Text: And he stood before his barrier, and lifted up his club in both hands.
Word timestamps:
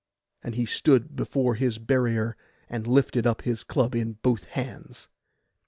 And 0.43 0.55
he 0.55 0.65
stood 0.65 1.15
before 1.15 1.53
his 1.53 1.77
barrier, 1.77 2.35
and 2.67 2.87
lifted 2.87 3.27
up 3.27 3.43
his 3.43 3.63
club 3.63 3.93
in 3.93 4.13
both 4.23 4.45
hands. 4.45 5.09